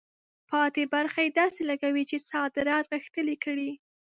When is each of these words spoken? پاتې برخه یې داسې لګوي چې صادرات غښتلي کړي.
پاتې 0.51 0.83
برخه 0.93 1.19
یې 1.25 1.35
داسې 1.41 1.61
لګوي 1.69 2.03
چې 2.09 2.25
صادرات 2.29 2.85
غښتلي 2.93 3.35
کړي. 3.45 3.71